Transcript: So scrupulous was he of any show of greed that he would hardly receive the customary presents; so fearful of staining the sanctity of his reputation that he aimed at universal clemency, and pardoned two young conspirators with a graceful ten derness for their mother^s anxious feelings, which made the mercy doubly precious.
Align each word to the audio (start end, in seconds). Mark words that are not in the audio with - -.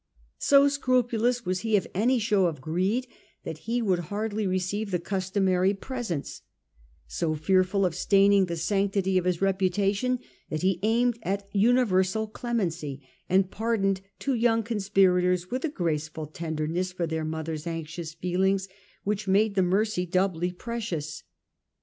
So 0.39 0.67
scrupulous 0.67 1.45
was 1.45 1.59
he 1.59 1.75
of 1.77 1.85
any 1.93 2.17
show 2.17 2.47
of 2.47 2.59
greed 2.59 3.05
that 3.43 3.59
he 3.69 3.83
would 3.83 3.99
hardly 4.09 4.47
receive 4.47 4.89
the 4.89 4.97
customary 4.97 5.75
presents; 5.75 6.41
so 7.05 7.35
fearful 7.35 7.85
of 7.85 7.93
staining 7.93 8.47
the 8.47 8.55
sanctity 8.55 9.19
of 9.19 9.25
his 9.25 9.43
reputation 9.43 10.17
that 10.49 10.63
he 10.63 10.79
aimed 10.81 11.19
at 11.21 11.47
universal 11.53 12.25
clemency, 12.25 13.07
and 13.29 13.51
pardoned 13.51 14.01
two 14.17 14.33
young 14.33 14.63
conspirators 14.63 15.51
with 15.51 15.63
a 15.65 15.69
graceful 15.69 16.25
ten 16.25 16.55
derness 16.55 16.91
for 16.91 17.05
their 17.05 17.23
mother^s 17.23 17.67
anxious 17.67 18.15
feelings, 18.15 18.67
which 19.03 19.27
made 19.27 19.53
the 19.53 19.61
mercy 19.61 20.07
doubly 20.07 20.51
precious. 20.51 21.21